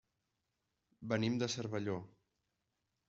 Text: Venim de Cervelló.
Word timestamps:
Venim 1.13 1.37
de 1.43 1.49
Cervelló. 1.57 1.99